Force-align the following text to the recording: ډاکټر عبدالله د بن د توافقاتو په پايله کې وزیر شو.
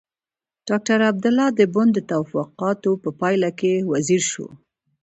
ډاکټر 0.67 0.99
عبدالله 1.11 1.47
د 1.59 1.61
بن 1.73 1.87
د 1.93 1.99
توافقاتو 2.11 2.91
په 3.03 3.09
پايله 3.19 3.49
کې 3.59 3.73
وزیر 3.91 4.21
شو. 4.31 4.47